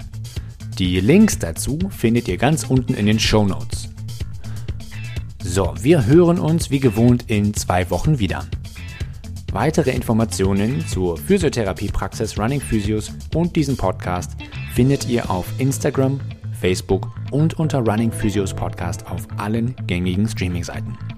Die 0.79 1.01
Links 1.01 1.39
dazu 1.39 1.79
findet 1.89 2.29
ihr 2.29 2.37
ganz 2.37 2.65
unten 2.65 2.95
in 2.95 3.07
den 3.07 3.19
Show 3.19 3.45
Notes. 3.45 3.89
So, 5.43 5.73
wir 5.81 6.05
hören 6.05 6.39
uns 6.39 6.71
wie 6.71 6.81
gewohnt 6.81 7.25
in 7.29 7.55
zwei 7.55 7.89
Wochen 7.89 8.19
wieder. 8.19 8.45
Weitere 9.53 9.93
Informationen 9.93 10.87
zur 10.87 11.17
Physiotherapiepraxis 11.17 12.39
Running 12.39 12.61
Physios 12.61 13.11
und 13.35 13.57
diesem 13.57 13.77
Podcast 13.77 14.33
findet 14.75 15.09
ihr 15.09 15.31
auf 15.31 15.47
Instagram, 15.59 16.21
Facebook 16.61 17.11
und 17.31 17.59
unter 17.59 17.79
Running 17.79 18.13
Physios 18.13 18.53
Podcast 18.53 19.07
auf 19.07 19.27
allen 19.39 19.75
gängigen 19.87 20.29
Streaming-Seiten. 20.29 21.16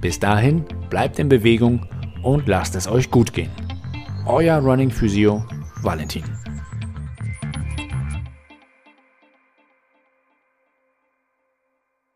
Bis 0.00 0.18
dahin, 0.18 0.64
bleibt 0.88 1.18
in 1.18 1.28
Bewegung 1.28 1.86
und 2.22 2.48
lasst 2.48 2.74
es 2.74 2.88
euch 2.88 3.10
gut 3.10 3.32
gehen. 3.32 3.50
Euer 4.26 4.58
Running 4.58 4.90
Physio 4.90 5.44
Valentin. 5.82 6.24